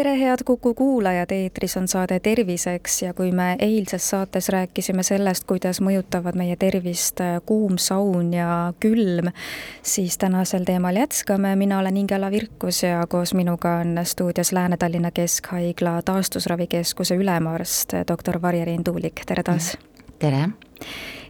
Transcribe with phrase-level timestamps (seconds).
[0.00, 5.44] tere, head Kuku kuulajad, eetris on saade Terviseks ja kui me eilses saates rääkisime sellest,
[5.44, 9.28] kuidas mõjutavad meie tervist äh, kuum saun ja külm,
[9.82, 15.98] siis tänasel teemal jätkame, mina olen Ingela Virkus ja koos minuga on stuudios Lääne-Tallinna Keskhaigla
[16.08, 19.76] taastusravikeskuse ülemarst doktor Varje-Riin Tuulik, tere taas!
[20.18, 20.48] tere!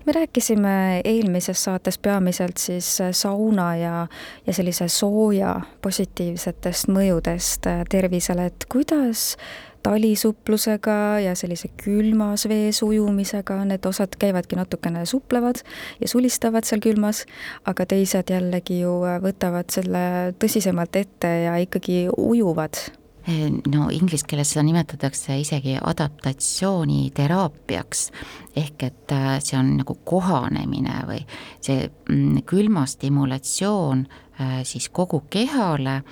[0.07, 4.07] Me rääkisime eelmises saates peamiselt siis sauna ja,
[4.47, 9.37] ja sellise sooja positiivsetest mõjudest tervisele, et kuidas
[9.83, 15.62] talisupplusega ja sellise külmas vees ujumisega, need osad käivadki natukene suplevad
[16.01, 17.25] ja sulistavad seal külmas,
[17.65, 20.03] aga teised jällegi ju võtavad selle
[20.41, 22.83] tõsisemalt ette ja ikkagi ujuvad
[23.73, 28.12] no inglise keeles seda nimetatakse isegi adaptatsiooniteraapiaks,
[28.56, 31.20] ehk et äh, see on nagu kohanemine või
[31.61, 34.11] see mm, külma stimulatsioon äh,
[34.69, 36.05] siis kogu kehale, äh,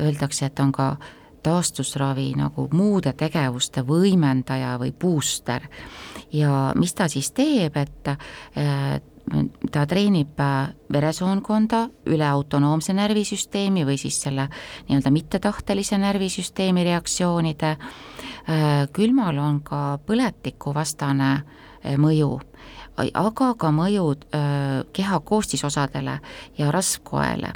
[0.00, 0.96] öeldakse, et on ka
[1.42, 5.62] taastusravi nagu muude tegevuste võimendaja või booster.
[6.32, 8.08] ja mis ta siis teeb, et
[9.72, 14.48] ta treenib äh, veresoonkonda, üleautonoomse närvisüsteemi või siis selle
[14.88, 22.32] nii-öelda mittetahtelise närvisüsteemi reaktsioonide, äh, külmal on ka põletikuvastane äh, mõju,
[23.00, 24.26] aga ka mõjud
[24.92, 26.18] keha koostisosadele
[26.58, 27.52] ja rasvkoele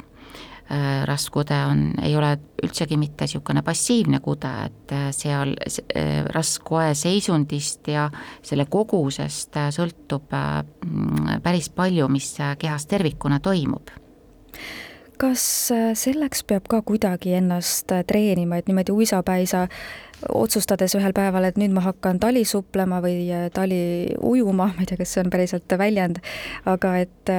[0.71, 6.95] Äh, raskude on, ei ole üldsegi mitte niisugune passiivne kude, et äh, seal äh, raskkoe
[6.97, 8.07] seisundist ja
[8.41, 10.33] selle kogusest sõltub
[11.45, 13.93] päris palju, mis kehas tervikuna toimub.
[15.21, 15.45] Kas
[16.01, 19.67] selleks peab ka kuidagi ennast treenima, et niimoodi uisapäisa
[20.33, 23.83] otsustades ühel päeval, et nüüd ma hakkan tali suplema või tali
[24.17, 26.23] ujuma, ma ei tea, kas see on päriselt väljend,
[26.65, 27.35] aga et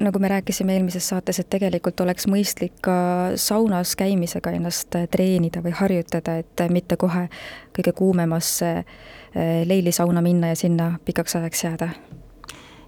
[0.00, 2.94] nagu me rääkisime eelmises saates, et tegelikult oleks mõistlik ka
[3.36, 7.28] saunas käimisega ennast treenida või harjutada, et mitte kohe
[7.76, 11.88] kõige kuumemasse eh, leilisauna minna ja sinna pikaks ajaks jääda.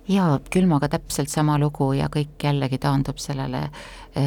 [0.08, 3.68] Jaa, külmaga täpselt sama lugu ja kõik jällegi taandub sellele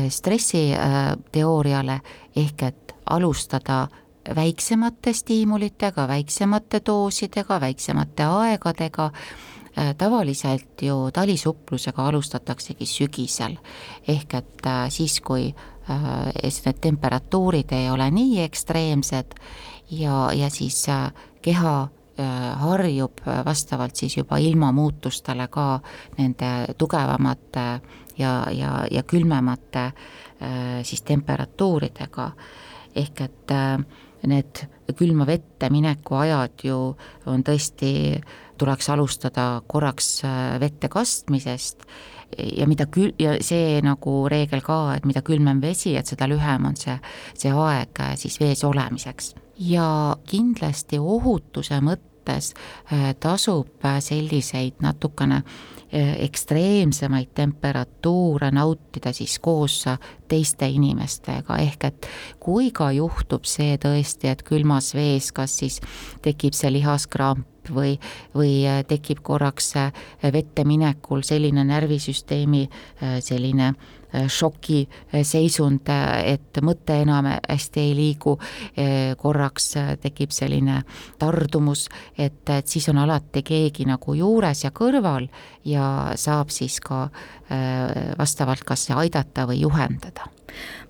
[0.09, 2.01] stressiteooriale, eh,
[2.45, 3.87] ehk et alustada
[4.35, 9.64] väiksemate stiimulitega, väiksemate doosidega, väiksemate aegadega Äh,
[9.97, 13.57] tavaliselt ju talisupplusega alustataksegi sügisel,
[14.07, 19.35] ehk et äh, siis, kui äh, need temperatuurid ei ole nii ekstreemsed
[19.91, 20.85] ja, ja siis
[21.41, 21.75] keha
[22.55, 25.81] harjub vastavalt siis juba ilmamuutustele ka
[26.17, 27.65] nende tugevamate
[28.17, 29.91] ja, ja, ja külmemate
[30.83, 32.31] siis temperatuuridega.
[32.95, 33.51] ehk et
[34.29, 34.65] need
[34.95, 36.79] külma vette mineku ajad ju
[37.25, 38.21] on tõesti
[38.59, 41.85] tuleks alustada korraks äh, vette kastmisest
[42.57, 46.67] ja mida kül-, ja see nagu reegel ka, et mida külmem vesi, et seda lühem
[46.69, 46.95] on see,
[47.37, 49.33] see aeg äh, siis vees olemiseks.
[49.59, 52.53] ja kindlasti ohutuse mõttes
[52.91, 55.43] äh, tasub selliseid natukene
[55.95, 59.83] ekstreemsemaid temperatuure nautida siis koos
[60.27, 62.07] teiste inimestega, ehk et
[62.39, 65.79] kui ka juhtub see tõesti, et külmas vees kas siis
[66.25, 67.95] tekib see lihaskramp või,
[68.35, 69.73] või äh, tekib korraks
[70.33, 73.73] vette minekul selline närvisüsteemi äh, selline
[74.31, 75.89] šokiseisund,
[76.25, 78.35] et mõte enam hästi ei liigu,
[79.17, 80.81] korraks tekib selline
[81.19, 81.87] tardumus,
[82.17, 85.27] et, et siis on alati keegi nagu juures ja kõrval
[85.65, 85.89] ja
[86.19, 87.07] saab siis ka
[88.17, 90.29] vastavalt kas aidata või juhendada.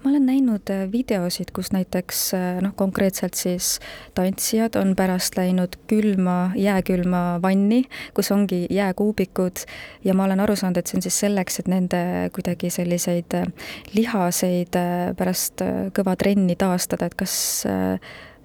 [0.03, 3.79] Ma olen näinud äh, videosid, kus näiteks äh, noh, konkreetselt siis
[4.13, 9.65] tantsijad on pärast läinud külma, jääkülma vanni, kus ongi jääkuubikud
[10.05, 12.01] ja ma olen aru saanud, et see on siis selleks, et nende
[12.35, 13.45] kuidagi selliseid äh,
[13.95, 14.75] lihaseid
[15.17, 15.63] pärast
[15.95, 17.35] kõva trenni taastada, et kas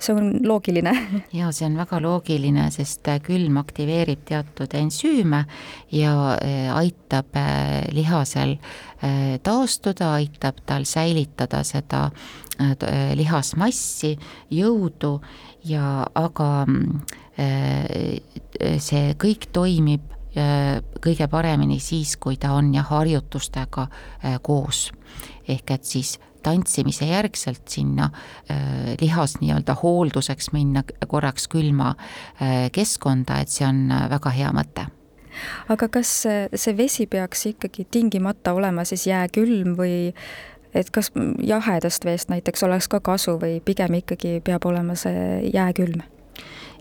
[0.01, 0.93] see on loogiline?
[1.39, 5.43] Jaa, see on väga loogiline, sest külm aktiveerib teatud ensüüme
[5.95, 6.15] ja
[6.77, 7.37] aitab
[7.93, 8.57] lihasel
[9.45, 12.07] taastuda, aitab tal säilitada seda
[13.17, 14.15] lihasmassi,
[14.53, 15.19] jõudu
[15.69, 16.51] ja aga
[18.81, 20.20] see kõik toimib
[21.03, 23.87] kõige paremini siis, kui ta on jah, harjutustega
[24.47, 24.93] koos.
[25.49, 28.05] ehk et siis tantsimise järgselt sinna
[28.51, 28.59] äh,
[29.01, 34.87] lihas nii-öelda hoolduseks minna korraks külma äh, keskkonda, et see on äh, väga hea mõte
[35.71, 40.11] aga kas see vesi peaks ikkagi tingimata olema siis jääkülm või
[40.75, 41.13] et kas
[41.43, 46.03] jahedast veest näiteks oleks ka kasu või pigem ikkagi peab olema see jääkülm?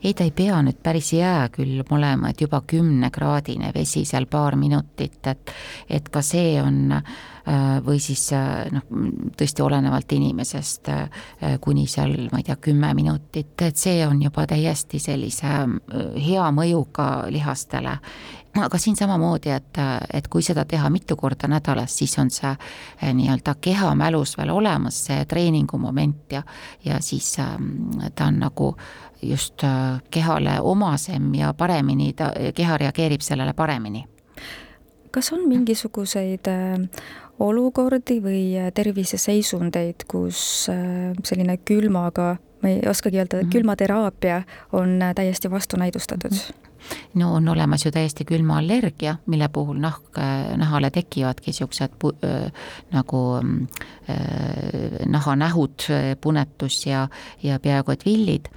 [0.04, 5.20] Ei, ta ei pea nüüd päris jääkülm olema, et juba kümnekraadine vesi seal paar minutit,
[5.28, 5.54] et
[5.90, 8.86] et ka see on äh, või siis äh, noh,
[9.38, 11.24] tõesti olenevalt inimesest äh,
[11.62, 15.56] kuni seal, ma ei tea, kümme minutit, et see on juba täiesti sellise
[16.16, 17.98] hea mõjuga lihastele
[18.58, 19.78] aga siin samamoodi, et,
[20.14, 22.56] et kui seda teha mitu korda nädalas, siis on see
[23.14, 26.44] nii-öelda kehamälus veel olemas, see treeningu moment ja
[26.86, 27.36] ja siis
[28.16, 28.76] ta on nagu
[29.22, 34.06] just äh, kehale omasem ja paremini, ta, keha reageerib sellele paremini.
[35.12, 37.04] kas on mingisuguseid äh,
[37.40, 40.70] olukordi või äh, terviseseisundeid, kus
[41.24, 43.50] selline külmaga, ma ei oskagi öelda -hmm.
[43.50, 44.42] külmateraapia
[44.72, 46.38] on täiesti vastunäidustatud mm?
[46.38, 46.69] -hmm
[47.14, 50.18] no on olemas ju täiesti külmaallergia, mille puhul nahk,
[50.58, 51.92] nahale tekivadki niisugused
[52.24, 52.52] äh,
[52.92, 54.16] nagu äh,
[55.06, 55.88] nahanähud,
[56.22, 57.08] punetus ja,
[57.44, 58.50] ja peaaegu et villid.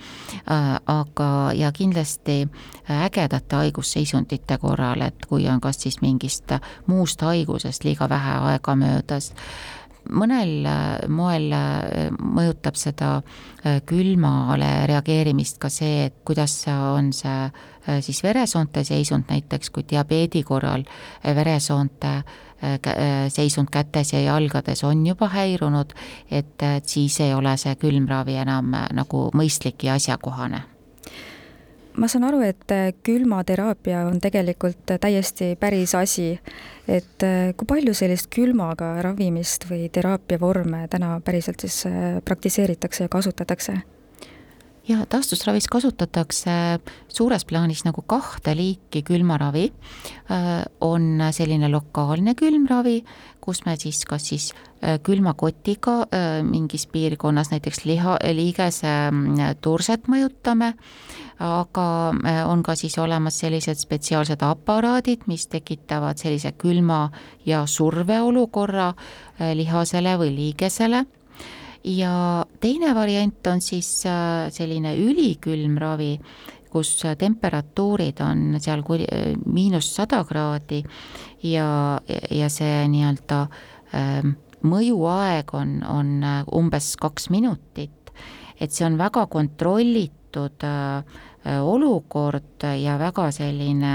[0.51, 2.49] Äh,, aga, ja kindlasti
[2.91, 6.53] ägedate haigusseisundite korral, et kui on kas siis mingist
[6.87, 9.33] muust haigusest liiga vähe aega möödas,
[10.13, 10.67] mõnel
[11.09, 11.49] moel
[12.21, 13.15] mõjutab seda
[13.89, 17.51] külmale reageerimist ka see, et kuidas on see
[17.89, 20.85] Äh, siis veresoonte seisund näiteks, kui diabeedi korral
[21.27, 25.95] äh, veresoonte äh, seisund kätes ja jalgades on juba häirunud,
[26.31, 30.63] et, et siis ei ole see külmravi enam nagu mõistlik ja asjakohane
[31.97, 32.73] ma saan aru, et
[33.05, 36.39] külmateraapia on tegelikult täiesti päris asi.
[36.89, 37.25] et
[37.57, 41.85] kui palju sellist külmaga ravimist või teraapia vorme täna päriselt siis
[42.25, 43.83] praktiseeritakse ja kasutatakse?
[44.89, 46.51] ja taastusravis kasutatakse
[47.09, 49.69] suures plaanis nagu kahte liiki külmaravi.
[50.31, 50.51] Äh,
[50.81, 53.03] on selline lokaalne külmravi,
[53.43, 60.11] kus me siis kas siis äh, külmakotiga äh, mingis piirkonnas näiteks liha, liigese mm, turset
[60.11, 60.75] mõjutame,
[61.43, 61.87] aga
[62.47, 67.09] on ka siis olemas sellised spetsiaalsed aparaadid, mis tekitavad sellise külma
[67.47, 68.93] ja surveolukorra
[69.59, 71.05] lihasele või liigesele
[71.85, 76.15] ja teine variant on siis äh, selline ülikülm ravi,
[76.73, 80.83] kus temperatuurid on seal kuni äh, miinus sada kraadi
[81.43, 82.01] ja,
[82.31, 83.43] ja see nii-öelda
[83.99, 87.99] ähm, mõjuaeg on, on äh, umbes kaks minutit.
[88.61, 90.65] et see on väga kontrollitud
[91.45, 93.95] olukord ja väga selline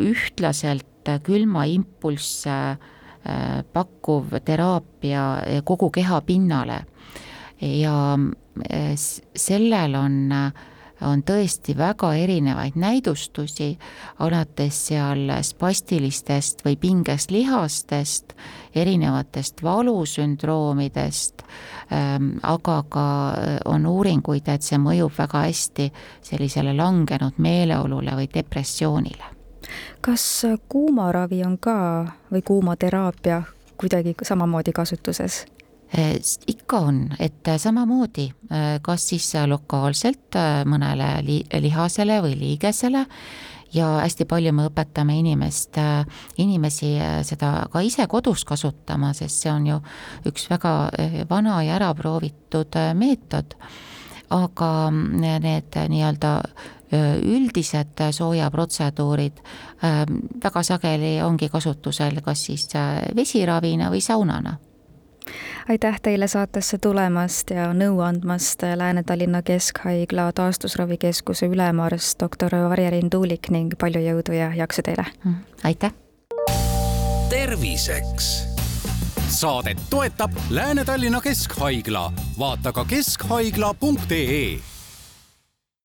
[0.00, 2.46] ühtlaselt külmaimpulss
[3.22, 6.84] Äh, pakkuv teraapia kogu keha pinnale.
[7.60, 10.32] ja äh, sellel on,
[11.02, 13.78] on tõesti väga erinevaid näidustusi,
[14.18, 18.32] alates seal spastilistest või pingest lihastest,
[18.74, 21.42] erinevatest valusündroomidest,
[21.92, 28.28] ähm, aga ka äh, on uuringuid, et see mõjub väga hästi sellisele langenud meeleolule või
[28.34, 29.32] depressioonile
[30.00, 33.42] kas kuumaravi on ka või kuumateraapia
[33.76, 35.46] kuidagi samamoodi kasutuses?
[35.92, 36.16] Eh,
[36.46, 43.02] ikka on, et samamoodi, eh, kas siis lokaalselt eh, mõnele li-, lihasele või liigesele
[43.76, 45.76] ja hästi palju me õpetame inimest,
[46.40, 46.94] inimesi
[47.28, 49.78] seda ka ise kodus kasutama, sest see on ju
[50.28, 50.72] üks väga
[51.28, 53.56] vana ja äraproovitud meetod.
[54.32, 56.32] aga need nii-öelda
[57.20, 59.40] üldised soojaprotseduurid
[60.44, 62.68] väga sageli ongi kasutusel kas siis
[63.16, 64.58] vesiravina või saunana
[65.68, 73.74] aitäh teile saatesse tulemast ja nõu andmast Lääne-Tallinna Keskhaigla taastusravikeskuse ülemarst doktor Varje-Riin Tuulik ning
[73.78, 75.06] palju jõudu ja jaksu teile!
[75.24, 75.92] Mm, aitäh!
[77.30, 78.52] terviseks
[79.28, 84.71] saadet toetab Lääne-Tallinna Keskhaigla, vaata ka keskhaigla.ee